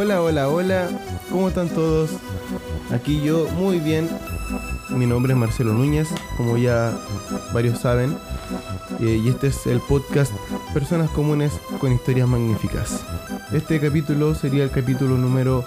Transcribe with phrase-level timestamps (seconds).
[0.00, 0.88] Hola, hola, hola,
[1.28, 2.10] ¿cómo están todos?
[2.92, 4.08] Aquí yo muy bien.
[4.90, 6.06] Mi nombre es Marcelo Núñez,
[6.36, 6.96] como ya
[7.52, 8.16] varios saben,
[9.00, 10.32] eh, y este es el podcast
[10.72, 13.04] Personas Comunes con Historias Magníficas.
[13.52, 15.64] Este capítulo sería el capítulo número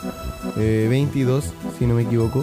[0.56, 2.42] 22, eh, si no me equivoco,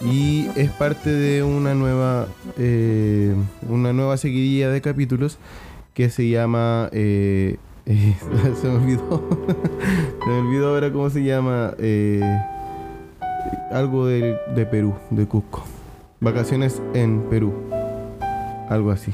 [0.00, 3.34] y es parte de una nueva, eh,
[3.68, 5.36] una nueva seguidilla de capítulos
[5.92, 6.88] que se llama...
[8.60, 9.22] se me olvidó.
[10.24, 11.74] se me olvidó ahora cómo se llama
[13.72, 15.64] algo de, Perú, de Cusco.
[16.20, 17.52] Vacaciones en Perú.
[18.68, 19.12] Algo así.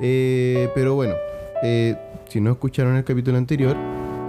[0.00, 1.14] Eh, pero bueno,
[1.62, 1.96] eh,
[2.28, 3.76] si no escucharon el capítulo anterior,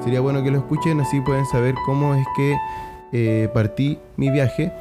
[0.03, 2.55] sería bueno que lo escuchen, así pueden saber cómo es que
[3.11, 4.71] eh, partí mi viaje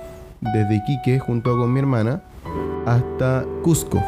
[0.41, 2.23] desde Iquique junto con mi hermana
[2.87, 4.03] hasta Cusco.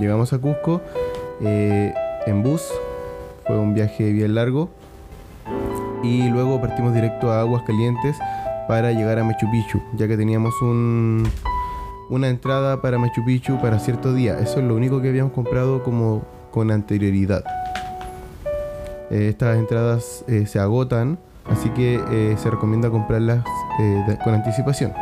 [0.00, 0.82] Llegamos a Cusco
[1.40, 2.72] en bus,
[3.46, 4.70] fue un viaje bien largo
[6.02, 8.16] y luego partimos directo a Aguas Calientes
[8.68, 11.28] para llegar a Machu Picchu, ya que teníamos un,
[12.10, 14.38] una entrada para Machu Picchu para cierto día.
[14.38, 17.44] Eso es lo único que habíamos comprado como con anterioridad.
[19.10, 23.44] Eh, estas entradas eh, se agotan, así que eh, se recomienda comprarlas
[24.24, 24.92] con anticipación.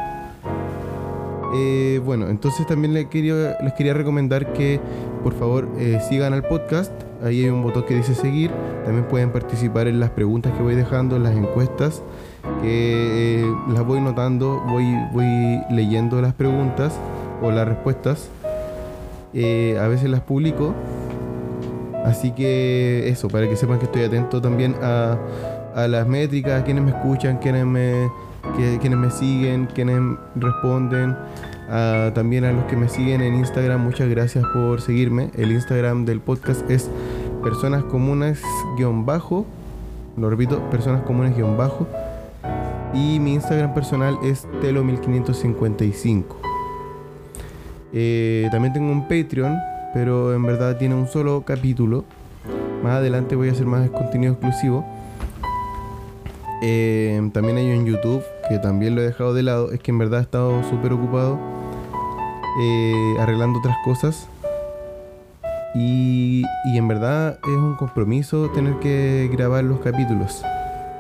[2.05, 4.81] bueno, entonces también les quería, les quería recomendar que
[5.25, 5.67] por favor
[6.09, 6.93] sigan al podcast.
[7.25, 8.53] Ahí hay un botón que dice seguir.
[8.85, 12.03] También pueden participar en las preguntas que voy dejando, en las encuestas
[12.61, 14.85] que eh, las voy notando, voy,
[15.71, 16.95] leyendo las preguntas
[17.43, 18.29] o las respuestas.
[19.33, 20.75] Eh, a veces las publico.
[22.05, 25.17] Así que eso, para que sepan que estoy atento también a,
[25.89, 28.11] las métricas, a quienes me escuchan, quienes me,
[28.57, 30.01] quienes me siguen, quienes
[30.37, 31.17] responden.
[31.69, 35.31] También a los que me siguen en Instagram, muchas gracias por seguirme.
[35.37, 36.91] El Instagram del podcast es
[37.43, 39.47] personas comunes-bajo.
[40.17, 41.87] Lo repito, personas comunes-bajo
[42.95, 46.25] y mi Instagram personal es telo1555.
[47.93, 49.57] Eh, también tengo un Patreon,
[49.93, 52.05] pero en verdad tiene un solo capítulo.
[52.83, 54.85] Más adelante voy a hacer más contenido exclusivo.
[56.63, 59.73] Eh, también hay un YouTube, que también lo he dejado de lado.
[59.73, 61.39] Es que en verdad he estado súper ocupado
[62.61, 64.29] eh, arreglando otras cosas.
[65.75, 70.43] Y, y en verdad es un compromiso tener que grabar los capítulos.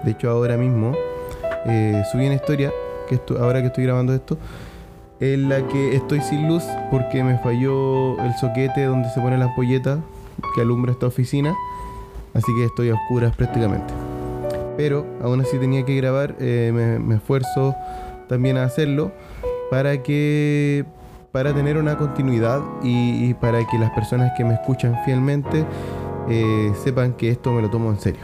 [0.03, 0.94] De hecho ahora mismo
[1.66, 2.72] eh, subí una historia,
[3.09, 4.37] que ahora que estoy grabando esto,
[5.21, 9.47] en la que estoy sin luz porque me falló el soquete donde se pone la
[9.47, 9.99] ampolleta
[10.54, 11.54] que alumbra esta oficina,
[12.34, 14.03] así que estoy a oscuras prácticamente.
[14.77, 17.75] Pero aún así tenía que grabar, eh, me, esfuerzo
[18.29, 19.12] también a hacerlo
[19.71, 20.85] para que
[21.33, 25.65] para tener una continuidad y, para que las personas que me escuchan fielmente
[26.29, 28.23] eh, sepan que esto me lo tomo en serio.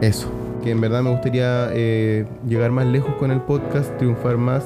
[0.00, 0.28] Eso
[0.66, 4.64] que en verdad me gustaría eh, llegar más lejos con el podcast, triunfar más,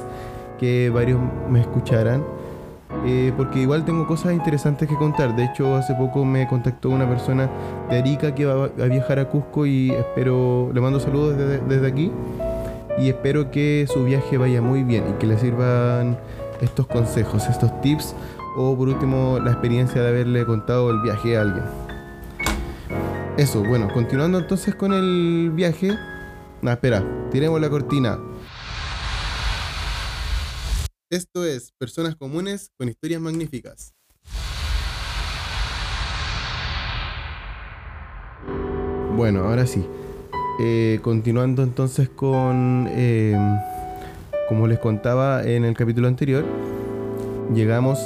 [0.59, 1.20] que varios
[1.50, 2.25] me escucharan.
[3.06, 5.34] Eh, porque igual tengo cosas interesantes que contar.
[5.34, 7.48] De hecho, hace poco me contactó una persona
[7.88, 12.12] de Arica que va a viajar a Cusco y espero, le mando saludos desde, aquí
[12.98, 16.18] y espero que su viaje vaya muy bien y que le sirvan
[16.60, 18.14] estos consejos, estos tips
[18.56, 21.64] o por último la experiencia de haberle contado el viaje a alguien.
[23.38, 25.96] Eso, bueno, continuando entonces con el viaje.
[26.60, 28.18] No, espera, tiremos la cortina.
[31.10, 33.94] Esto es Personas Comunes con Historias Magníficas.
[39.16, 39.84] Bueno, ahora sí.
[40.60, 43.59] Eh, continuando entonces con, em,
[44.48, 46.45] como les contaba en el capítulo anterior,
[47.53, 47.98] llegamos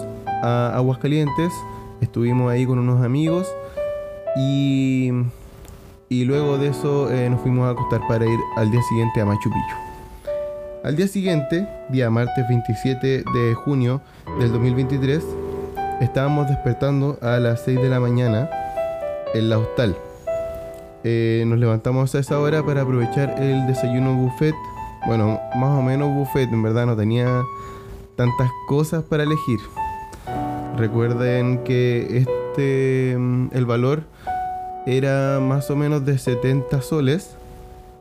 [0.43, 1.53] a Aguascalientes,
[2.01, 3.47] estuvimos ahí con unos amigos
[4.35, 5.11] y,
[6.09, 9.27] y luego de eso eh, nos fuimos a acostar para ir al día siguiente a
[9.27, 9.84] Machu Picchu.
[10.85, 14.03] Al día siguiente, día martes 27 de junio
[14.39, 15.25] del 2023,
[16.03, 18.51] estábamos despertando a las 6 de la mañana
[19.33, 19.97] en la hostal.
[21.03, 24.55] Eh, nos levantamos a esa hora para aprovechar el desayuno buffet.
[25.07, 27.43] Bueno, más o menos buffet, en verdad no tenía
[28.15, 29.61] tantas cosas para elegir.
[30.77, 34.03] Recuerden que este mm, el valor
[34.85, 37.39] era más o menos de 70 soles,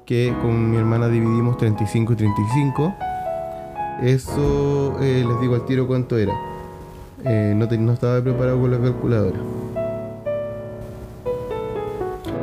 [0.06, 2.96] que con mi hermana dividimos 35 y 35.
[4.02, 6.34] Eso eh, les digo al tiro cuánto era.
[7.26, 9.38] Eh, no, estaba preparado con la calculadora.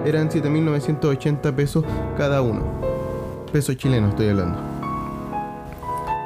[0.07, 1.85] Eran 7.980 pesos
[2.17, 2.62] cada uno.
[3.53, 4.59] Pesos chilenos estoy hablando.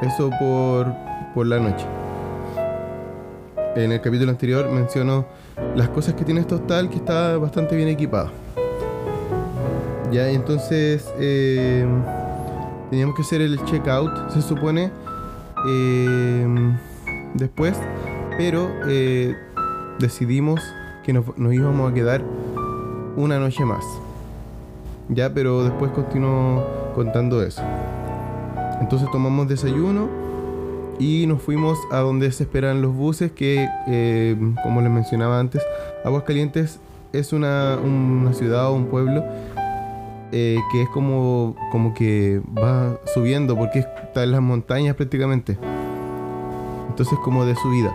[0.03, 0.93] Eso por,
[1.35, 1.87] por la noche.
[3.75, 5.27] En el capítulo anterior menciono
[5.75, 8.44] las cosas que tiene este hostal que está bastante bien equipado.
[10.17, 11.87] Entonces eh,
[12.91, 14.91] teníamos que hacer el checkout, se supone,
[15.67, 16.47] eh,
[17.35, 17.77] después,
[18.39, 19.35] pero eh,
[19.99, 20.61] decidimos
[21.05, 22.23] que nos, íbamos a quedar
[23.17, 23.85] una noche más.
[25.09, 26.65] Ya, pero después continuó
[26.95, 27.63] contando eso.
[28.81, 30.09] Entonces tomamos desayuno
[30.99, 35.63] y nos fuimos a donde se esperan los buses, que eh, como les mencionaba antes,
[36.05, 36.79] Aguascalientes
[37.13, 39.25] es una, una ciudad o un pueblo
[40.33, 45.59] eh, que es como, como que va subiendo porque está en las montañas prácticamente.
[46.89, 47.93] Entonces como de subida.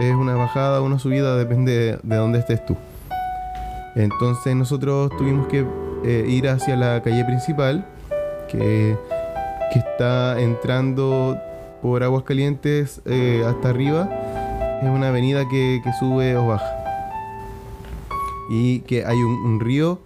[0.00, 2.76] Es una bajada una subida, depende de, de dónde estés tú.
[3.96, 5.66] Entonces nosotros tuvimos que
[6.04, 7.84] eh, ir hacia la calle principal,
[8.48, 8.96] que,
[9.72, 11.36] que está entrando
[11.82, 14.08] por Aguascalientes eh, hasta arriba.
[14.82, 16.74] Es una avenida que, sube o baja.
[18.50, 19.98] Y que hay un, río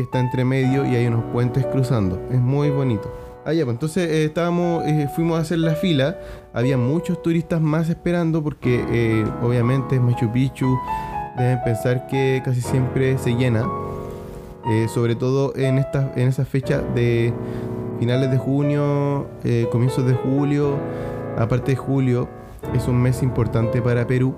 [0.00, 2.20] está entre medio y hay unos puentes cruzando.
[2.30, 3.12] Es muy bonito.
[3.44, 6.18] Ah, ya, pues entonces eh, estábamos, eh, fuimos a hacer la fila.
[6.52, 10.78] Había muchos turistas más esperando porque eh, obviamente es Machu Picchu.
[11.36, 13.66] Deben pensar que casi siempre se llena.
[14.94, 17.32] sobre todo en, esta, en esa fecha de
[17.98, 19.26] finales de junio,
[19.70, 20.78] comienzos de julio
[21.40, 22.28] aparte de julio,
[22.74, 24.34] es un mes importante para Perú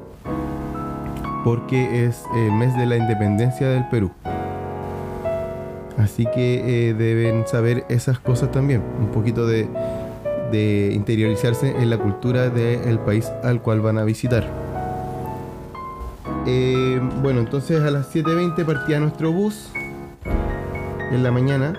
[1.44, 4.12] porque es el mes de la independencia del Perú.
[6.02, 9.68] Así que eh, deben saber esas cosas también, un poquito de,
[10.92, 14.46] interiorizarse en la cultura del país al cual van a visitar.
[16.46, 19.70] Eh, bueno, entonces a las 7.20 partía nuestro bus.
[21.10, 21.72] En la mañana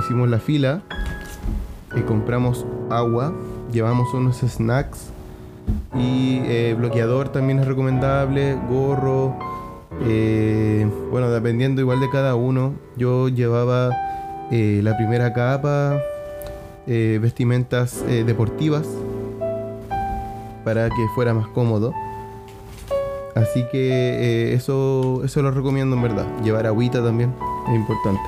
[0.00, 0.82] hicimos la fila
[1.94, 3.32] y compramos agua
[3.72, 5.10] llevamos unos snacks
[5.94, 9.38] y eh, bloqueador también es recomendable, gorro,
[10.06, 12.74] eh, bueno, dependiendo igual de cada uno.
[12.96, 13.90] Yo llevaba
[14.50, 16.00] eh, la primera capa,
[16.86, 18.86] vestimentas deportivas
[20.64, 21.92] para que fuera más cómodo.
[23.34, 26.26] Así que eso, eso lo recomiendo en verdad.
[26.42, 27.34] Llevar agüita también
[27.68, 28.22] es importante.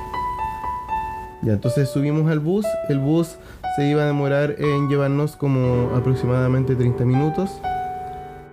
[1.41, 2.65] Ya, entonces subimos al bus.
[2.87, 3.37] El bus
[3.75, 7.49] se iba a demorar en llevarnos como aproximadamente 30 minutos.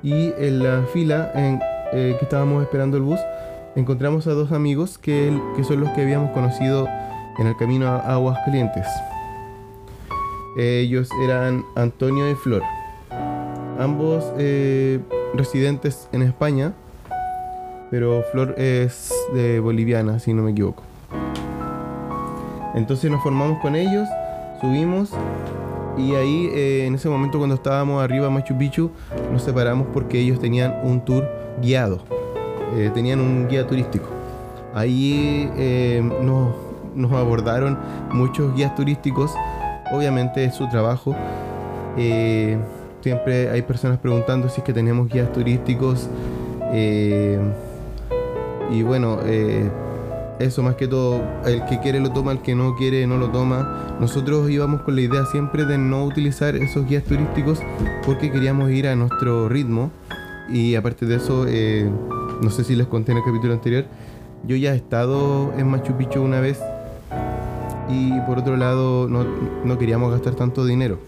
[0.03, 1.61] Y en la fila en
[1.93, 3.21] eh, que estábamos esperando el bus,
[3.77, 6.89] encontramos a dos amigos que, que, son los que habíamos conocido
[7.39, 8.87] en el camino a Aguas Calientes.
[10.57, 12.63] Ellos eran Antonio y Flor,
[13.79, 15.01] ambos eh,
[15.35, 16.73] residentes en España,
[17.91, 20.83] pero Flor es de boliviana, si no me equivoco.
[22.75, 24.09] Entonces nos formamos con ellos
[24.61, 25.11] subimos
[25.97, 28.91] y ahí eh, en ese momento cuando estábamos arriba Machu Picchu
[29.33, 31.29] nos separamos porque ellos tenían un tour
[31.61, 32.01] guiado,
[32.77, 34.07] eh, tenían un guía turístico.
[34.75, 36.55] Ahí eh, nos,
[36.95, 37.79] nos, abordaron
[38.13, 39.33] muchos guías turísticos,
[39.93, 41.15] obviamente es su trabajo.
[43.01, 46.09] siempre hay personas preguntando si es que tenemos guías turísticos
[48.71, 49.19] y bueno,
[50.39, 53.31] eso más que todo, el que quiere lo toma, el que no quiere no lo
[53.31, 53.97] toma.
[54.01, 57.61] Nosotros íbamos con la idea siempre de no utilizar esos guías turísticos
[58.07, 59.91] porque queríamos ir a nuestro ritmo.
[60.49, 61.91] Y aparte de eso, eh,
[62.43, 63.85] no sé si les conté en el capítulo anterior,
[64.45, 66.61] yo ya he estado en Machu Picchu una vez
[67.89, 69.25] y por otro lado no,
[69.65, 70.99] no queríamos gastar tanto dinero.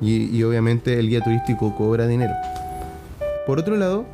[0.00, 2.32] Y, y obviamente el guía turístico cobra dinero.
[3.46, 4.04] Por otro lado,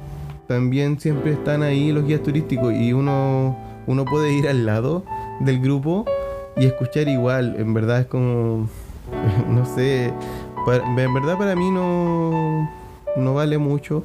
[0.46, 5.04] también siempre están ahí los guías turísticos y uno uno puede ir al lado
[5.40, 6.04] del grupo
[6.56, 7.56] y escuchar igual.
[7.58, 8.68] En verdad es como,
[9.48, 12.70] no sé, en verdad para mí no,
[13.16, 14.04] no vale mucho,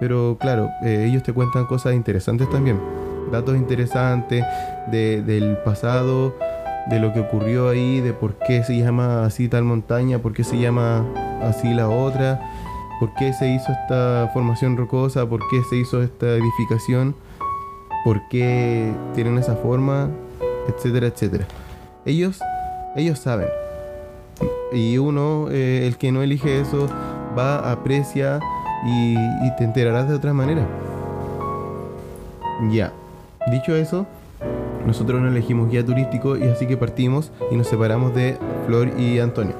[0.00, 2.80] pero claro, eh, ellos te cuentan cosas interesantes también,
[3.32, 4.44] datos interesantes
[4.90, 6.34] de, del pasado,
[6.88, 10.44] de lo que ocurrió ahí, de por qué se llama así tal montaña, por qué
[10.44, 11.04] se llama
[11.42, 12.40] así la otra,
[13.00, 17.14] por qué se hizo esta formación rocosa, por qué se hizo esta edificación
[18.04, 20.08] por qué tienen esa forma,
[20.68, 21.46] etcétera, etcétera.
[22.04, 22.40] Ellos,
[22.96, 23.48] ellos saben.
[24.72, 26.88] Y uno, eh, el que no elige eso,
[27.36, 28.40] va, aprecia
[28.84, 29.16] y,
[29.56, 30.66] te enterarás de otra manera.
[32.70, 32.92] Ya,
[33.50, 34.06] dicho eso,
[34.86, 39.18] nosotros no elegimos guía turístico y así que partimos y nos separamos de Flor y
[39.18, 39.54] Antonio.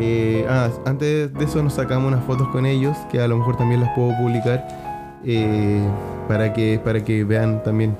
[0.00, 3.56] Eh, ah, antes de eso nos sacamos unas fotos con ellos que a lo mejor
[3.56, 4.66] también las puedo publicar.
[5.24, 5.86] Eh,
[6.28, 7.96] para que, para que vean también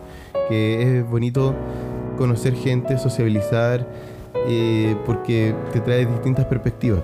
[0.48, 1.54] que es bonito
[2.16, 3.86] conocer gente, sociabilizar,
[4.48, 7.00] eh, porque te trae distintas perspectivas.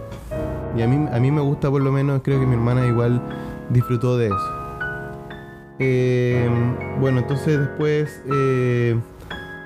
[0.76, 3.20] Y a mí, a mí me gusta por lo menos, creo que mi hermana igual
[3.70, 4.58] disfrutó de eso.
[5.78, 6.48] Eh,
[7.00, 8.98] bueno, entonces después eh,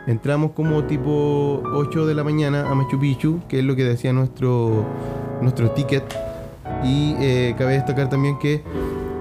[0.07, 4.13] entramos como tipo 8 de la mañana a Machu Picchu, que es lo que decía
[4.13, 4.85] nuestro,
[5.41, 6.05] nuestro ticket.
[6.85, 8.63] Y eh, cabe destacar también que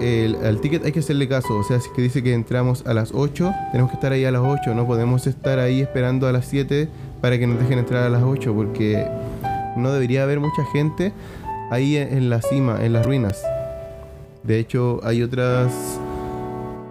[0.01, 1.55] el, al ticket hay que hacerle caso.
[1.57, 4.31] O sea, si que dice que entramos a las 8, tenemos que estar ahí a
[4.31, 4.73] las 8.
[4.75, 6.89] No podemos estar ahí esperando a las 7
[7.21, 9.07] para que nos dejen entrar a las 8, porque
[9.77, 11.13] no debería haber mucha gente
[11.71, 13.43] ahí en la cima, en las ruinas.
[14.43, 15.99] De hecho, hay otras.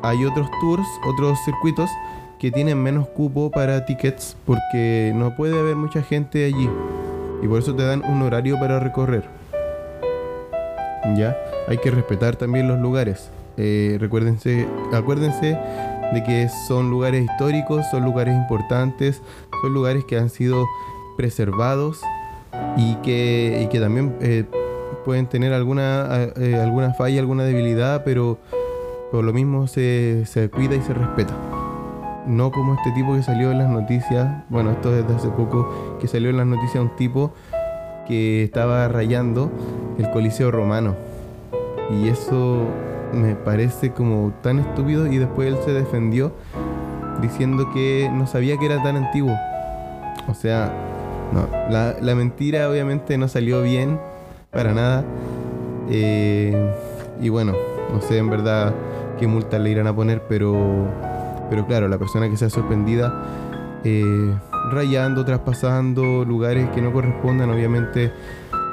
[0.03, 1.91] Hay otros tours, otros circuitos
[2.39, 6.71] que tienen menos cupo para tickets porque no puede haber mucha gente allí.
[7.43, 9.25] Y por eso te dan un horario para recorrer.
[11.17, 11.37] Ya,
[11.69, 13.29] hay que respetar también los lugares.
[13.59, 15.59] Eh, recuérdense, acuérdense
[16.15, 19.21] de que son lugares históricos, son lugares importantes,
[19.61, 20.67] son lugares que han sido
[21.19, 22.01] preservados
[22.79, 24.45] y que, y que también eh,
[25.05, 26.07] pueden tener alguna,
[26.37, 28.39] eh, alguna falla, alguna debilidad, pero
[29.11, 31.35] por lo mismo se, se cuida y se respeta.
[32.27, 36.07] No como este tipo que salió en las noticias, bueno, esto desde hace poco, que
[36.07, 37.33] salió en las noticias un tipo
[38.07, 39.51] que estaba rayando
[39.99, 40.95] el Coliseo Romano.
[41.91, 42.67] Y eso
[43.13, 46.33] me parece como tan estúpido y después él se defendió
[47.21, 49.35] diciendo que no sabía que era tan antiguo.
[50.29, 50.73] O sea,
[51.71, 53.99] la, la mentira obviamente no salió bien
[54.51, 55.05] para nada.
[55.89, 56.73] Eh,
[57.21, 57.55] y bueno,
[57.93, 58.75] no sé en verdad
[59.19, 60.87] qué multa le irán a poner, pero,
[61.49, 63.13] pero claro, la persona que sea sorprendida
[63.85, 64.35] eh,
[64.71, 68.13] rayando, traspasando lugares que no correspondan, obviamente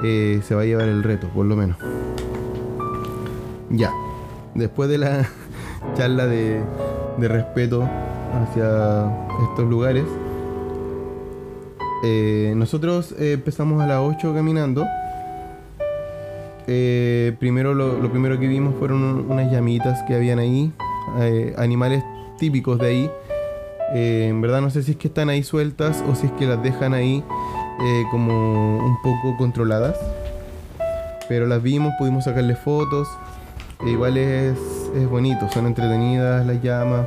[0.04, 1.78] eh, se va a llevar el reto, por lo menos.
[3.70, 3.92] Ya,
[4.56, 5.28] después de la
[5.96, 6.62] charla de,
[7.18, 7.84] de respeto
[8.34, 9.12] hacia
[9.50, 10.06] estos lugares,
[12.56, 14.86] nosotros empezamos a las 8 caminando
[16.68, 20.74] eh, primero lo, primero que vimos fueron unas llamitas que habían ahí,
[21.22, 22.04] eh, animales
[22.38, 23.12] típicos de ahí.
[23.94, 26.46] Eh, en verdad no sé si es que están ahí sueltas o si es que
[26.46, 27.24] las dejan ahí
[28.12, 29.98] como un poco controladas.
[31.30, 33.08] Pero las vimos, pudimos sacarle fotos.
[33.86, 34.58] E igual es,
[34.96, 37.06] es bonito, son entretenidas las llamas.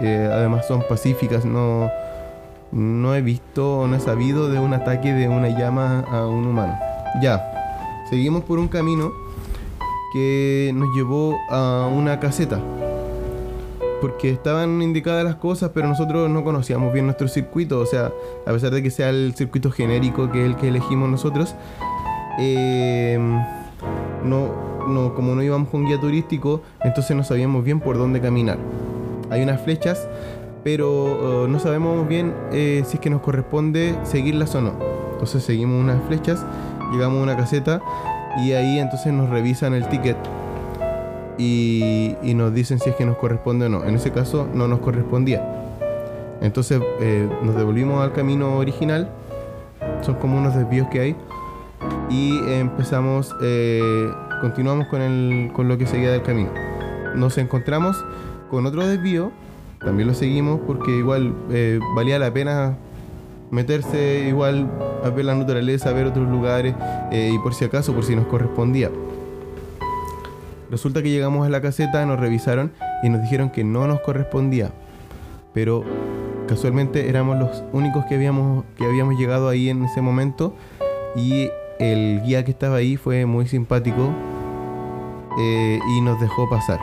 [0.00, 1.90] además son pacíficas, no,
[2.72, 6.78] no he visto no he sabido de un ataque de una llama a un humano.
[7.22, 7.57] Ya,
[8.08, 9.12] seguimos por un camino
[10.12, 12.60] que nos llevó a una caseta.
[14.00, 17.80] Porque estaban indicadas las cosas, pero nosotros no conocíamos bien nuestro circuito.
[17.80, 18.12] O sea,
[18.46, 21.56] a pesar de que sea el circuito genérico que es el que elegimos nosotros,
[22.38, 23.18] eh,
[24.24, 28.58] no, no, como no íbamos con guía turístico, entonces no sabíamos bien por dónde caminar.
[29.30, 30.08] Hay unas flechas,
[30.62, 34.74] pero uh, no sabemos bien eh, si es que nos corresponde seguirlas o no.
[35.12, 36.44] Entonces seguimos unas flechas
[36.92, 37.80] llegamos a una caseta
[38.38, 40.16] y ahí entonces nos revisan el ticket
[41.38, 43.84] y, nos dicen si es que nos corresponde o no.
[43.84, 45.42] En ese caso no nos correspondía.
[46.40, 49.08] Entonces eh, nos devolvimos al camino original.
[50.02, 51.16] Son como unos desvíos que hay.
[52.10, 56.50] Y empezamos, eh, continuamos con, el, con lo que seguía del camino.
[57.14, 58.04] Nos encontramos
[58.50, 59.30] con otro desvío.
[59.78, 62.76] También lo seguimos porque igual eh, valía la pena
[63.50, 64.68] meterse igual
[65.04, 66.74] a ver la naturaleza, a ver otros lugares
[67.10, 68.90] eh, y por si acaso, por si nos correspondía.
[70.70, 74.70] Resulta que llegamos a la caseta, nos revisaron y nos dijeron que no nos correspondía.
[75.54, 75.82] Pero
[76.46, 80.54] casualmente éramos los únicos que habíamos, que habíamos llegado ahí en ese momento
[81.16, 84.10] y el guía que estaba ahí fue muy simpático
[85.38, 86.80] eh, y nos dejó pasar.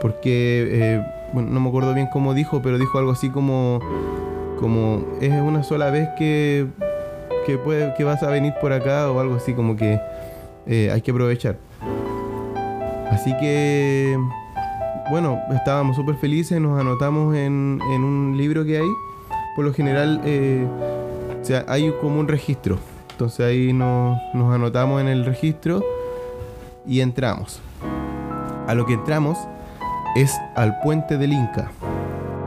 [0.00, 1.02] Porque, eh,
[1.32, 3.80] bueno, no me acuerdo bien cómo dijo, pero dijo algo así como
[4.58, 6.66] como es una sola vez que,
[7.48, 9.98] que, puede, que vas a venir por acá o algo así, como que
[10.66, 11.56] eh, hay que aprovechar.
[13.10, 14.18] Así que,
[15.08, 18.88] bueno, estábamos súper felices, nos anotamos en, en, un libro que hay.
[19.56, 20.66] Por lo general, eh,
[21.40, 22.78] o sea, hay como un registro.
[23.12, 25.82] Entonces ahí nos, nos anotamos en el registro
[26.86, 27.62] y entramos.
[28.66, 29.38] A lo que entramos
[30.16, 31.70] es al puente del Inca.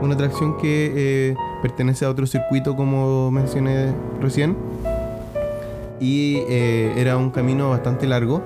[0.00, 4.56] Una atracción que eh, pertenece a otro circuito como mencioné recién.
[6.02, 8.42] Y eh, era un camino bastante largo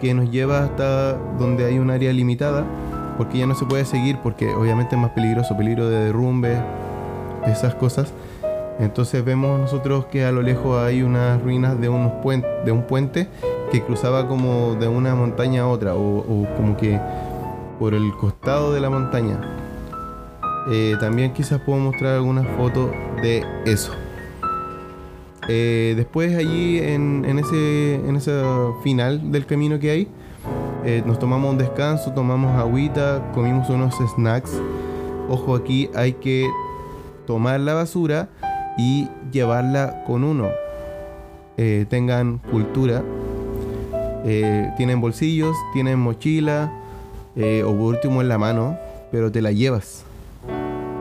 [0.00, 2.64] que nos lleva hasta donde hay un área limitada,
[3.18, 6.56] porque ya no se puede seguir, porque obviamente es más peligroso, peligro de derrumbe,
[7.46, 8.12] esas cosas.
[8.78, 12.12] Entonces vemos nosotros que a lo lejos hay unas ruinas de, unos
[12.64, 13.28] de un puente
[13.72, 16.98] que cruzaba como de una montaña a otra, o, como que
[17.78, 19.40] por el costado de la montaña.
[20.70, 22.90] Eh, también quizás puedo mostrar algunas fotos
[23.20, 23.92] de eso.
[25.52, 28.00] Eh, después allí en, ese
[28.84, 30.08] final del camino que hay,
[30.84, 34.52] eh, nos tomamos un descanso, tomamos agüita, comimos unos snacks.
[35.28, 36.48] Ojo aquí, hay que
[37.26, 38.28] tomar la basura
[38.78, 40.46] y llevarla con uno.
[41.56, 43.02] Eh, tengan cultura.
[44.76, 46.70] tienen bolsillos, tienen mochila
[47.36, 48.76] o por último en la mano,
[49.10, 50.04] pero te la llevas.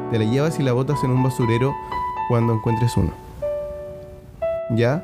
[0.10, 1.76] Te la llevas y la botas en un basurero
[2.30, 3.29] cuando encuentres uno.
[4.70, 5.04] ¿Ya?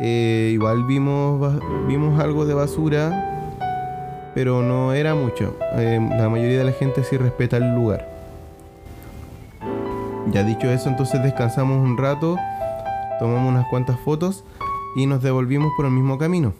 [0.00, 3.50] Eh, igual vimos, vimos algo de basura,
[4.34, 5.56] pero no era mucho.
[5.74, 8.08] Eh, la mayoría de la gente sí respeta el lugar.
[10.30, 12.36] Ya dicho eso, entonces descansamos un rato,
[13.18, 14.44] tomamos unas cuantas fotos
[14.94, 16.52] y nos devolvimos por el mismo camino.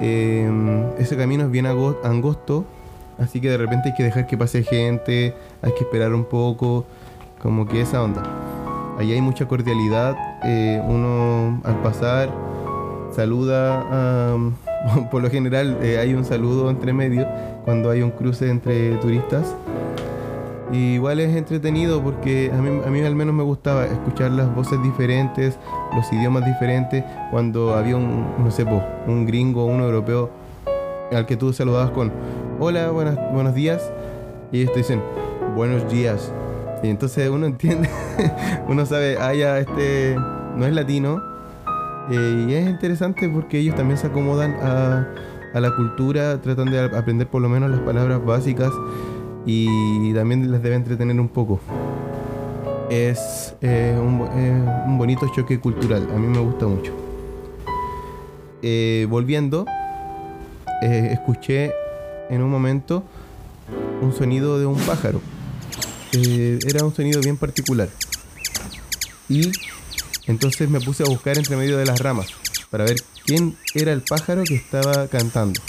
[0.00, 0.50] Eh,
[0.98, 2.64] ese camino es bien angosto,
[3.18, 6.84] así que de repente hay que dejar que pase gente, hay que esperar un poco,
[7.40, 8.22] como que esa onda.
[8.98, 10.16] Allí hay mucha cordialidad.
[10.44, 12.30] Eh, uno al pasar
[13.14, 14.36] saluda,
[15.10, 17.26] por lo general eh, hay un saludo entre medio
[17.64, 19.54] cuando hay un cruce entre turistas.
[20.72, 24.52] Y igual es entretenido porque a mí, a mí al menos me gustaba escuchar las
[24.54, 25.56] voces diferentes,
[25.94, 28.64] los idiomas diferentes, cuando había un, no sé,
[29.06, 30.30] un gringo, un europeo
[31.12, 32.12] al que tú saludabas con
[32.58, 33.90] hola, buenas, buenos días,
[34.50, 35.00] y ellos te dicen
[35.54, 36.32] buenos días.
[36.82, 37.88] Y entonces uno entiende,
[38.68, 40.16] uno sabe, ah, este
[40.56, 41.22] no es latino.
[42.10, 45.06] Eh, y es interesante porque ellos también se acomodan a,
[45.54, 48.72] la cultura, tratan de aprender por lo menos las palabras básicas
[49.46, 51.60] y también les debe entretener un poco.
[52.90, 56.92] Es eh, un, bonito choque cultural, a mí me gusta mucho.
[58.62, 59.64] Eh, volviendo,
[60.82, 61.72] escuché
[62.30, 63.04] en un momento
[64.02, 65.20] un sonido de un pájaro.
[66.16, 67.88] Eh, era un sonido bien particular.
[69.28, 69.50] Y
[70.26, 72.28] entonces me puse a buscar entre medio de las ramas
[72.70, 75.60] para ver quién era el pájaro que estaba cantando.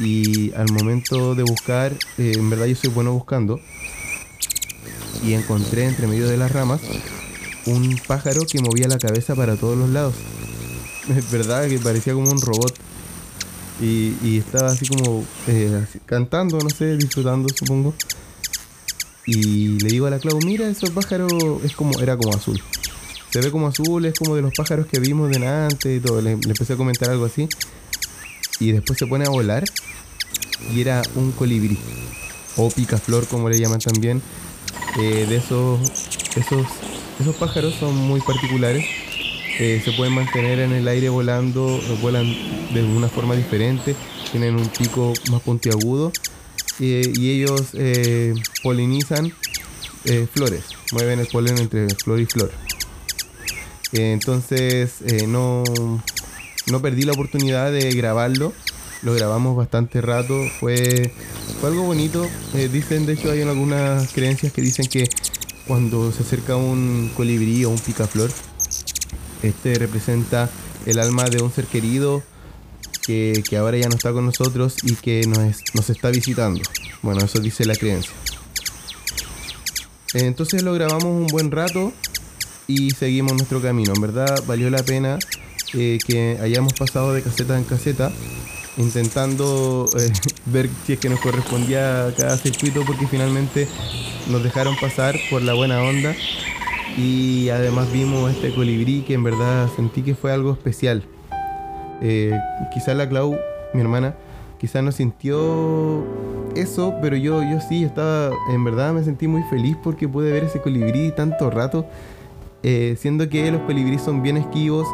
[0.00, 3.60] Y al momento de buscar, eh, en verdad yo soy bueno buscando,
[5.22, 6.80] y encontré entre medio de las ramas
[7.66, 10.14] un pájaro que movía la cabeza para todos los lados.
[11.08, 12.74] Es verdad que parecía como un robot.
[13.80, 17.94] Y, estaba así como eh, cantando, no sé, disfrutando supongo.
[19.26, 21.26] Y le digo a la Clau, mira, ese pájaro
[21.64, 22.60] es como, era como azul.
[23.30, 26.20] Se ve como azul, es como de los pájaros que vimos de antes y todo.
[26.20, 27.48] Le, empecé a comentar algo así.
[28.58, 29.64] Y después se pone a volar.
[30.74, 31.78] Y era un colibrí.
[32.56, 34.20] O picaflor, como le llaman también.
[35.00, 35.80] Eh, de esos,
[36.36, 36.66] esos,
[37.20, 38.84] esos pájaros son muy particulares.
[39.58, 42.26] Eh, se pueden mantener en el aire volando, vuelan
[42.72, 43.94] de una forma diferente,
[44.30, 46.10] tienen un pico más puntiagudo
[46.78, 49.32] y ellos eh, polinizan
[50.04, 52.50] eh, flores, mueven el polen entre flor y flor.
[53.92, 55.62] entonces eh, no,
[56.66, 58.52] no perdí la oportunidad de grabarlo,
[59.02, 61.12] lo grabamos bastante rato, fue,
[61.60, 62.28] fue algo bonito.
[62.72, 65.08] dicen, de hecho, hay algunas creencias que dicen que
[65.66, 68.30] cuando se acerca un colibrí o un picaflor,
[69.42, 70.50] este representa
[70.86, 72.22] el alma de un ser querido
[73.06, 76.60] que, ahora ya no está con nosotros y que nos, está visitando.
[77.02, 78.12] Bueno, eso dice la creencia.
[80.14, 81.92] Entonces lo grabamos un buen rato
[82.66, 83.92] y seguimos nuestro camino.
[83.94, 85.18] En verdad valió la pena
[85.74, 88.12] eh, que hayamos pasado de caseta en caseta
[88.76, 90.12] intentando eh,
[90.46, 93.68] ver si es que nos correspondía cada circuito porque finalmente
[94.28, 96.14] nos dejaron pasar por la buena onda
[96.96, 101.04] y además vimos este colibrí que en verdad sentí que fue algo especial.
[102.02, 102.36] Eh,
[102.72, 103.36] quizás la Clau,
[103.72, 104.14] mi hermana,
[104.58, 106.04] quizás no sintió
[106.56, 110.44] eso, pero yo, yo sí, estaba, en verdad me sentí muy feliz porque pude ver
[110.44, 111.86] ese colibrí tanto rato,
[112.64, 114.86] eh, siendo que los colibrí son bien esquivos.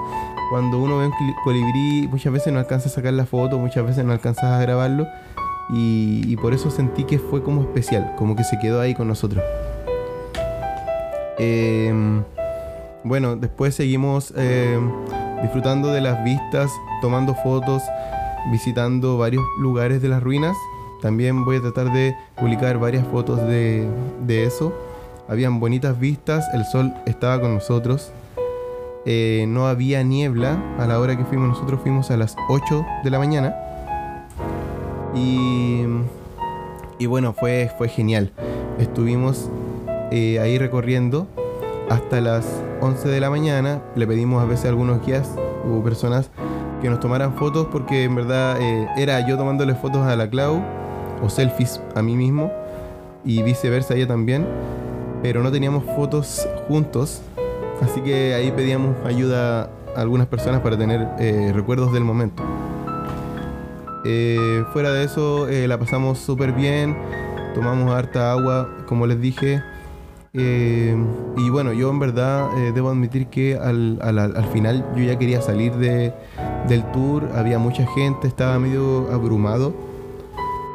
[0.50, 1.12] Cuando uno ve un
[1.44, 5.06] colibrí, muchas veces no alcanza a sacar la foto, muchas veces no alcanza a grabarlo.
[5.70, 9.44] Y, por eso sentí que fue como especial, como que se quedó ahí con nosotros.
[11.38, 12.22] Em,
[13.04, 14.90] bueno, después seguimos em,
[15.42, 16.70] disfrutando de las vistas,
[17.00, 17.82] tomando fotos,
[18.50, 20.56] visitando varios lugares de las ruinas.
[21.00, 23.88] También voy a tratar de publicar varias fotos de,
[24.28, 24.72] eso.
[25.28, 28.10] Habían bonitas vistas, el sol estaba con nosotros.
[29.04, 33.10] Eh, no había niebla a la hora que fuimos, nosotros fuimos a las 8 de
[33.10, 33.54] la mañana.
[35.14, 35.84] Y,
[36.98, 38.32] y bueno, fue, fue genial.
[38.78, 39.50] Estuvimos
[40.10, 41.26] eh, ahí recorriendo
[41.90, 43.82] hasta las 11 de la mañana.
[43.94, 45.30] Le pedimos a veces a algunos guías
[45.70, 46.30] o personas
[46.80, 50.62] que nos tomaran fotos porque en verdad eh, era yo tomándole fotos a la Clau
[51.22, 52.52] o selfies a mí mismo
[53.24, 54.46] y viceversa ella también,
[55.22, 57.22] pero no teníamos fotos juntos
[57.82, 62.42] Así que ahí pedíamos ayuda a algunas personas para tener eh, recuerdos del momento.
[64.04, 66.96] Eh, fuera de eso, la pasamos súper bien,
[67.54, 69.62] tomamos harta agua, como les dije.
[70.32, 75.74] Y bueno, yo en verdad debo admitir que al, al, final yo ya quería salir
[75.74, 76.12] de,
[76.68, 79.74] del tour, había mucha gente, estaba medio abrumado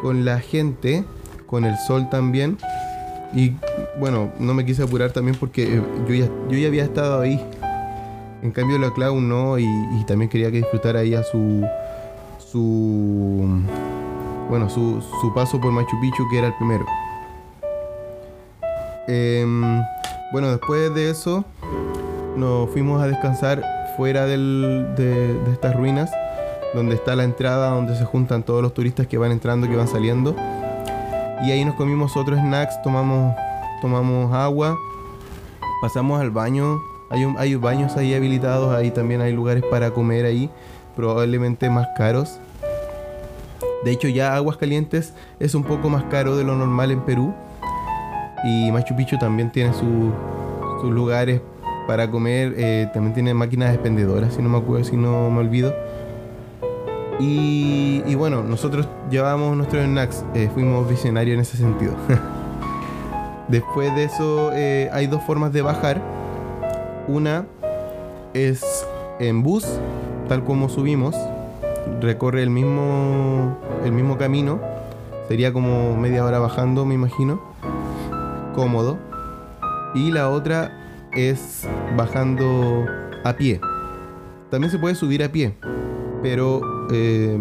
[0.02, 1.04] con la gente,
[1.46, 2.58] con el sol también.
[3.34, 3.54] Y
[4.00, 7.40] bueno, no me quise apurar también porque yo ya, yo ya había estado ahí
[8.44, 9.66] en cambio la Cloud no, y,
[10.06, 11.66] también quería que disfrutara ella su,
[12.38, 13.48] su,
[14.50, 15.02] bueno, su,
[15.34, 16.86] paso por Machu Picchu, que era el primero.
[19.08, 19.84] Em,
[20.32, 21.46] bueno, después de eso
[22.36, 23.64] nos fuimos a descansar
[23.98, 26.12] fuera de, estas ruinas,
[26.74, 29.88] donde está la entrada, donde se juntan todos los turistas que van entrando, que van
[29.88, 30.36] saliendo.
[31.46, 33.36] Y ahí nos comimos otros snacks, tomamos,
[33.82, 34.78] tomamos agua,
[35.82, 36.80] pasamos al baño
[37.38, 40.50] hay, baños ahí habilitados, ahí también hay lugares para comer ahí,
[40.96, 42.40] probablemente más caros.
[43.84, 47.34] De hecho, ya Aguas Calientes es un poco más caro de lo normal en Perú.
[48.44, 51.42] Y Machu Picchu también tiene sus lugares
[51.88, 52.54] para comer.
[52.58, 55.74] Eh, también tiene máquinas expendedoras, si no me acuerdo, si no me olvido.
[57.20, 60.26] Y, bueno, nosotros llevamos nuestros snacks.
[60.34, 61.94] Eh, fuimos visionarios en ese sentido.
[63.48, 66.02] Después de eso, eh, hay dos formas de bajar
[67.08, 67.46] una
[68.34, 68.64] es
[69.20, 69.66] en bus,
[70.28, 71.16] tal como subimos,
[72.02, 74.60] recorre el mismo, el mismo camino,
[75.28, 77.42] sería como media hora bajando, me imagino,
[78.54, 78.98] cómodo.
[79.94, 80.72] Y la otra
[81.12, 82.86] es bajando
[83.24, 83.60] a pie.
[84.50, 85.56] También se puede subir a pie,
[86.22, 86.62] pero
[86.92, 87.38] eh,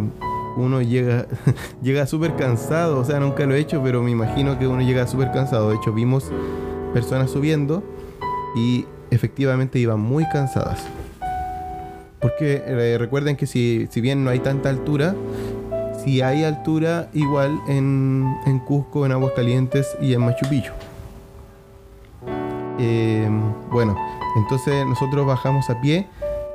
[0.56, 1.26] uno llega,
[1.82, 5.06] llega súper cansado, o sea, nunca lo he hecho, pero me imagino que uno llega
[5.06, 5.70] súper cansado.
[5.70, 6.30] De hecho, vimos
[6.92, 7.82] personas subiendo
[8.56, 10.84] y efectivamente iban muy cansadas.
[12.20, 15.14] Porque eh, recuerden que si, si, bien no hay tanta altura,
[16.04, 20.72] si hay altura igual en, en Cusco, en Aguascalientes y en Machu Picchu.
[22.78, 23.96] Em, bueno,
[24.36, 26.06] entonces nosotros bajamos a pie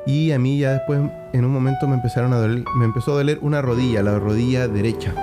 [0.05, 1.01] y a mí ya después
[1.33, 4.67] en un momento me empezaron a doler, me empezó a doler una rodilla, la rodilla
[4.67, 5.13] derecha.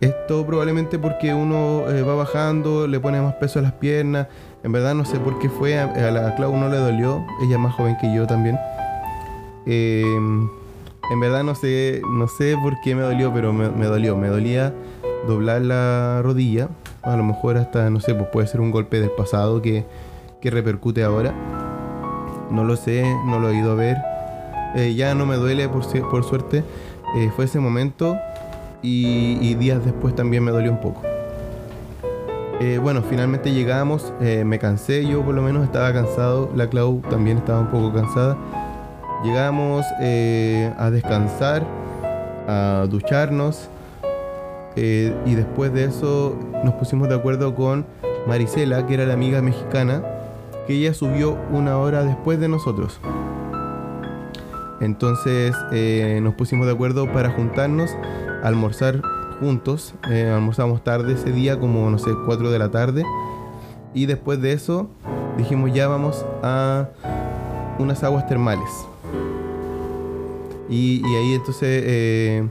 [0.00, 4.26] Esto probablemente porque uno eh, va bajando, le pone más peso a las piernas,
[4.62, 7.60] en verdad no sé por qué fue, a, la Clau no le dolió, ella es
[7.60, 8.58] más joven que yo también.
[9.66, 10.48] Em,
[11.10, 14.16] en verdad no sé, no sé por qué me dolió, pero me, dolió.
[14.16, 14.72] Me dolía
[15.26, 16.68] doblar la rodilla.
[17.04, 19.84] A lo mejor hasta, no sé, pues puede ser un golpe del pasado que,
[20.42, 21.32] repercute ahora.
[22.50, 23.96] No lo sé, no lo he ido a ver.
[24.74, 26.64] Eh, ya no me duele por, por suerte.
[27.16, 28.18] Eh, fue ese momento
[28.82, 31.02] y, días después también me dolió un poco.
[32.60, 37.38] Eh, bueno, finalmente llegamos, me cansé, yo por lo menos estaba cansado, la Clau también
[37.38, 38.36] estaba un poco cansada.
[39.24, 39.84] Llegamos
[40.78, 41.66] a descansar,
[42.46, 43.70] a ducharnos
[44.76, 47.86] y después de eso nos pusimos de acuerdo con
[48.26, 50.02] Marisela, que era la amiga mexicana,
[50.66, 53.00] que ella subió una hora después de nosotros.
[54.80, 55.54] Entonces
[56.22, 57.90] nos pusimos de acuerdo para juntarnos,
[58.42, 59.00] almorzar
[59.40, 59.94] juntos.
[60.10, 63.04] Eh, almorzamos tarde ese día, como no sé, 4 de la tarde.
[63.92, 64.88] Y después de eso
[65.38, 66.88] dijimos ya vamos a
[67.78, 68.70] unas aguas termales.
[70.68, 72.48] Y, ahí entonces eh,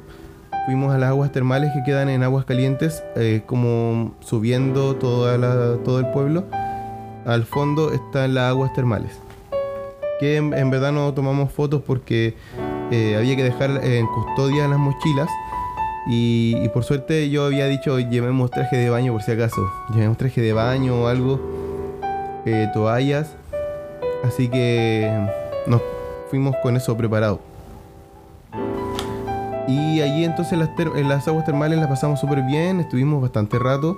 [0.66, 5.38] fuimos a las aguas termales que quedan en aguas calientes, eh, como subiendo toda
[5.84, 6.46] todo el pueblo.
[7.26, 9.20] Al fondo están las aguas termales.
[10.20, 12.36] Que en, verdad no tomamos fotos porque
[13.18, 15.30] había que dejar en custodia las mochilas
[16.06, 19.72] y, por suerte yo había dicho, llevemos traje de baño por si acaso.
[19.94, 21.40] Llevemos traje de baño o algo,
[22.46, 23.36] eh, toallas.
[24.24, 25.10] Así que
[25.68, 25.82] nos
[26.30, 27.40] fuimos con eso preparado.
[29.94, 33.98] Y allí entonces las aguas termales las pasamos súper bien, estuvimos bastante rato.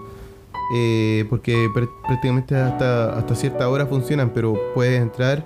[0.73, 1.69] Eh, porque
[2.07, 5.45] prácticamente hasta, hasta cierta hora funcionan, pero puedes entrar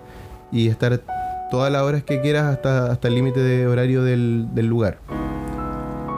[0.51, 1.01] y estar
[1.51, 4.99] todas las horas que quieras hasta, hasta el límite de horario del, del lugar.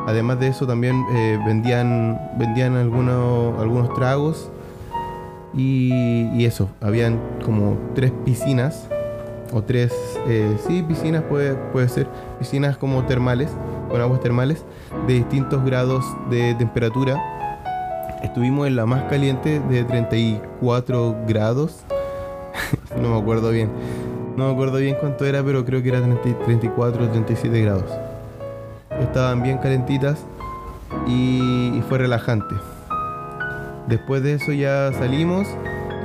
[0.07, 4.49] Además de eso también eh, vendían, vendían algunos, algunos tragos
[5.53, 8.87] y, eso, habían como tres piscinas
[9.53, 9.93] o tres,
[10.27, 12.07] eh, sí, piscinas puede, puede ser,
[12.39, 13.49] piscinas como termales,
[13.91, 14.65] con aguas termales
[15.07, 17.21] de distintos grados de temperatura.
[18.23, 21.83] Estuvimos en la más caliente de 34 grados,
[23.01, 23.69] no me acuerdo bien,
[24.37, 27.91] no me acuerdo bien cuánto era, pero creo que era 34 o 37 grados
[28.99, 30.25] estaban bien calentitas
[31.07, 32.55] y, fue relajante.
[33.87, 35.47] Después de eso ya salimos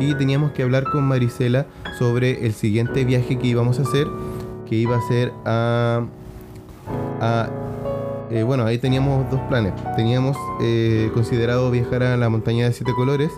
[0.00, 1.66] y teníamos que hablar con Marisela
[1.98, 4.06] sobre el siguiente viaje que íbamos a hacer,
[4.68, 6.02] que iba a ser a...
[7.20, 7.48] a
[8.30, 9.72] eh, bueno, ahí teníamos dos planes.
[9.94, 13.30] Teníamos eh, considerado viajar a la montaña de siete colores,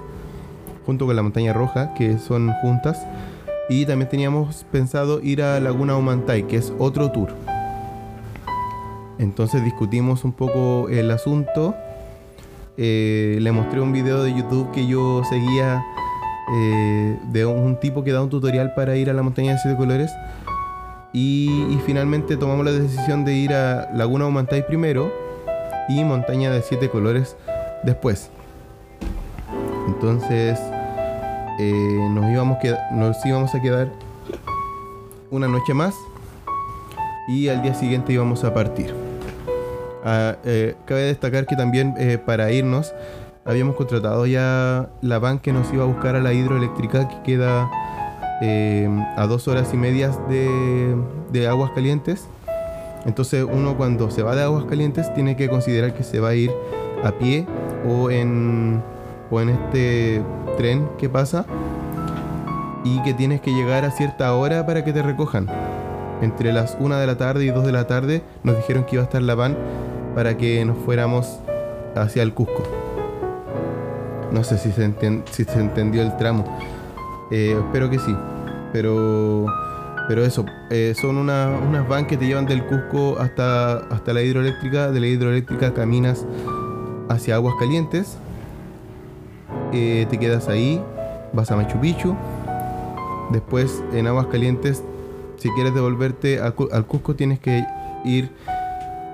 [0.86, 3.06] junto con la montaña roja, que son juntas.
[3.68, 7.28] Y también teníamos pensado ir a Laguna Humantay, que es otro tour.
[9.18, 11.74] Entonces discutimos un poco el asunto.
[12.76, 15.84] Eh, le mostré un video de YouTube que yo seguía
[17.30, 20.10] de un tipo que da un tutorial para ir a la montaña de siete colores.
[21.20, 25.12] Y, finalmente tomamos la decisión de ir a Laguna Humantay primero
[25.88, 27.34] y Montaña de Siete Colores
[27.82, 28.30] después.
[29.88, 30.60] Entonces
[31.58, 33.92] eh, nos, íbamos a quedar
[35.32, 35.96] una noche más
[37.26, 38.94] y al día siguiente íbamos a partir.
[40.04, 42.94] Ah, eh, cabe destacar que también eh, para irnos
[43.44, 47.68] habíamos contratado ya la van que nos iba a buscar a la hidroeléctrica que queda
[48.40, 50.96] a dos horas y medias de,
[51.32, 52.26] de aguas calientes.
[53.06, 56.34] Entonces uno cuando se va de aguas calientes tiene que considerar que se va a
[56.34, 56.52] ir
[57.04, 57.46] a pie
[57.88, 58.82] o en,
[59.30, 60.22] o en este
[60.56, 61.46] tren que pasa
[62.84, 65.48] y que tienes que llegar a cierta hora para que te recojan.
[66.20, 69.02] Entre las 1 de la tarde y 2 de la tarde nos dijeron que iba
[69.02, 69.56] a estar la van
[70.14, 71.38] para que nos fuéramos
[71.94, 72.62] hacia el Cusco.
[74.32, 74.92] No sé si se,
[75.30, 76.44] si se entendió el tramo.
[77.30, 78.14] Eh, espero que sí.
[78.72, 79.46] Pero,
[80.08, 84.90] pero eso, eh, son unas van que te llevan del Cusco hasta, hasta la hidroeléctrica.
[84.90, 86.26] De la hidroeléctrica caminas
[87.08, 88.18] hacia aguas calientes
[89.72, 90.80] eh, te quedas ahí,
[91.32, 92.14] vas a Machu Picchu.
[93.30, 94.82] Después en aguas calientes,
[95.36, 97.64] si quieres devolverte al Cusco, tienes que
[98.04, 98.30] ir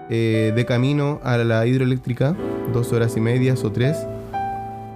[0.09, 2.37] de camino a la hidroeléctrica,
[2.73, 3.97] dos horas y medias o tres,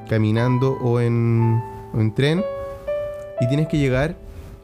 [0.09, 1.61] caminando o en,
[1.95, 2.45] en tren.
[3.41, 4.17] Y tienes que llegar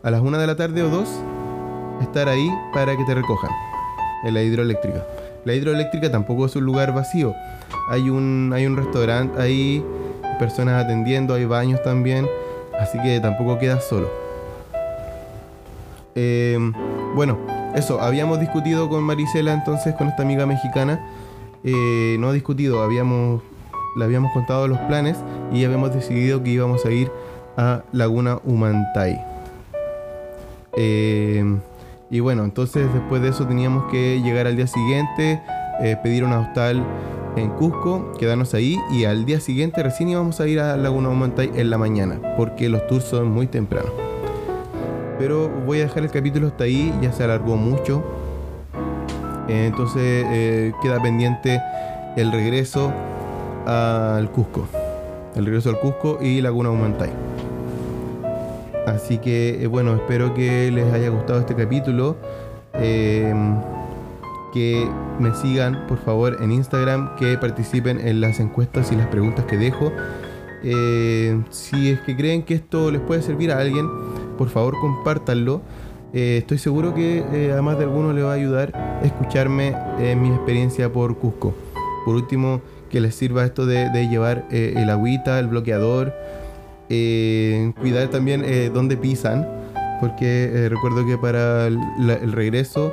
[0.02, 1.08] a las una de la tarde o dos,
[2.02, 3.50] estar ahí para que te recojan
[4.24, 5.04] en la hidroeléctrica.
[5.44, 7.34] La hidroeléctrica tampoco es un lugar vacío.
[7.88, 9.84] Hay un, hay un restaurante ahí
[10.38, 12.26] personas atendiendo, hay baños también,
[12.78, 14.08] así que tampoco quedas solo.
[16.14, 16.58] Eh,
[17.14, 17.38] bueno,
[17.74, 21.04] eso, habíamos discutido con Marisela entonces, con esta amiga mexicana,
[21.62, 23.42] eh, no discutido, habíamos,
[23.96, 25.18] le habíamos contado los planes
[25.52, 27.10] y habíamos decidido que íbamos a ir
[27.56, 29.20] a Laguna Humantay.
[30.76, 31.44] Eh,
[32.10, 35.40] y bueno, entonces después de eso teníamos que llegar al día siguiente,
[36.02, 36.84] pedir un hostal
[37.36, 41.50] en Cusco, quedarnos ahí y al día siguiente recién íbamos a ir a Laguna Humantay
[41.54, 43.88] en la mañana, porque los tours son muy temprano.
[45.18, 48.02] Pero voy a dejar el capítulo hasta ahí, ya se alargó mucho.
[49.48, 51.60] Eh, entonces eh, queda pendiente
[52.16, 52.92] el regreso
[53.66, 54.66] al Cusco.
[55.34, 57.10] El regreso al Cusco y Laguna Humantay.
[58.86, 62.16] Así que eh, bueno, espero que les haya gustado este capítulo
[64.54, 69.44] que me sigan por favor en Instagram, que participen en las encuestas y las preguntas
[69.46, 69.92] que dejo.
[70.62, 73.86] Eh, si es que creen que esto les puede servir a alguien,
[74.38, 75.60] por favor compártanlo.
[76.14, 79.76] Eh, estoy seguro que eh, a más de alguno le va a ayudar escucharme
[80.16, 81.52] mi experiencia por Cusco.
[82.04, 86.14] Por último, que les sirva esto de, llevar el agüita, el bloqueador,
[86.88, 89.48] cuidar también dónde pisan,
[90.00, 92.92] porque recuerdo que para el regreso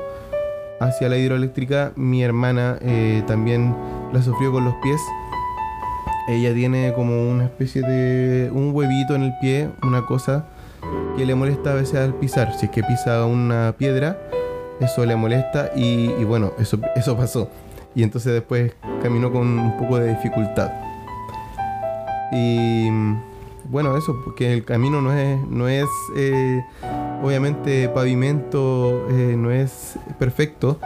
[0.82, 3.76] hacia la hidroeléctrica, mi hermana eh, también
[4.12, 5.00] la sufrió con los pies.
[6.28, 10.46] Ella tiene como una especie de un huevito en el pie, una cosa
[11.16, 12.54] que le molesta a veces al pisar.
[12.58, 14.18] Si es que pisa una piedra,
[14.80, 17.48] eso le molesta y, bueno, eso, eso pasó.
[17.94, 18.74] Y entonces después
[19.04, 20.72] caminó con un poco de dificultad.
[22.32, 22.90] Y
[23.66, 26.62] bueno, eso, porque el camino no es, no es eh,
[27.24, 30.80] obviamente pavimento, eh, no es perfecto,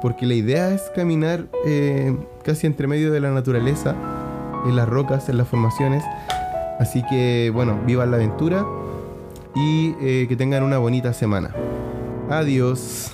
[0.00, 3.94] porque la idea es caminar eh, casi entre medio de la naturaleza,
[4.66, 6.04] en las rocas, en las formaciones.
[6.78, 8.64] Así que bueno, vivan la aventura
[9.54, 9.92] y
[10.26, 11.50] que tengan una bonita semana.
[12.30, 13.12] Adiós.